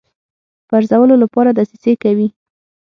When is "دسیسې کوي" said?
1.59-2.27